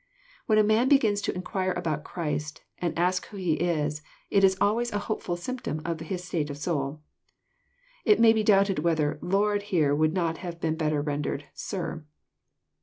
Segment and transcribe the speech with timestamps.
[0.47, 4.57] When a man begins to inquire about Christy and ask who He is, it is
[4.59, 7.01] always a hopef\il symptom of his sti«te of soul.
[8.03, 12.03] It inay be doubted whether "Lord" here would not have been better rendered" Sir."